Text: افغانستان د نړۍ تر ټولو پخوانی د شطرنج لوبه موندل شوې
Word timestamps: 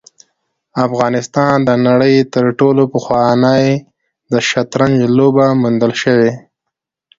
افغانستان 0.85 1.55
د 1.67 1.69
نړۍ 1.87 2.15
تر 2.33 2.45
ټولو 2.59 2.83
پخوانی 2.93 3.65
د 4.31 4.33
شطرنج 4.49 4.97
لوبه 5.17 5.45
موندل 5.61 5.93
شوې 6.03 6.31